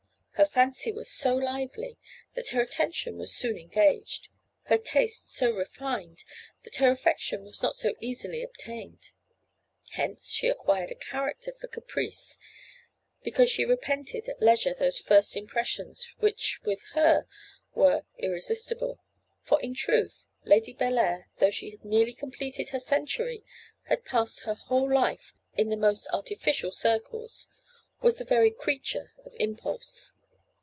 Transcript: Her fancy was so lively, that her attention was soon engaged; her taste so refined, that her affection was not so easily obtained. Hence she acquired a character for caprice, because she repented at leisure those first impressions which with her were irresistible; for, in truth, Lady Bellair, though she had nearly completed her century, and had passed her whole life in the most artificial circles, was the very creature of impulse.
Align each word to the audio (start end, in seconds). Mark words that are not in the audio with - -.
Her 0.35 0.45
fancy 0.47 0.91
was 0.91 1.07
so 1.07 1.35
lively, 1.35 1.99
that 2.33 2.47
her 2.47 2.61
attention 2.61 3.15
was 3.15 3.31
soon 3.31 3.59
engaged; 3.59 4.29
her 4.63 4.77
taste 4.79 5.29
so 5.31 5.51
refined, 5.51 6.23
that 6.63 6.77
her 6.77 6.89
affection 6.89 7.43
was 7.43 7.61
not 7.61 7.75
so 7.75 7.93
easily 7.99 8.41
obtained. 8.41 9.11
Hence 9.91 10.31
she 10.31 10.47
acquired 10.47 10.89
a 10.89 10.95
character 10.95 11.53
for 11.55 11.67
caprice, 11.67 12.39
because 13.21 13.51
she 13.51 13.65
repented 13.65 14.27
at 14.27 14.41
leisure 14.41 14.73
those 14.73 14.97
first 14.97 15.37
impressions 15.37 16.09
which 16.17 16.59
with 16.63 16.81
her 16.95 17.27
were 17.75 18.03
irresistible; 18.17 18.99
for, 19.43 19.61
in 19.61 19.75
truth, 19.75 20.25
Lady 20.43 20.73
Bellair, 20.73 21.27
though 21.37 21.51
she 21.51 21.69
had 21.69 21.85
nearly 21.85 22.13
completed 22.13 22.69
her 22.69 22.79
century, 22.79 23.43
and 23.85 23.99
had 23.99 24.05
passed 24.05 24.39
her 24.39 24.55
whole 24.55 24.91
life 24.91 25.35
in 25.53 25.69
the 25.69 25.77
most 25.77 26.07
artificial 26.11 26.71
circles, 26.71 27.47
was 28.01 28.17
the 28.17 28.25
very 28.25 28.49
creature 28.49 29.13
of 29.23 29.35
impulse. 29.35 30.15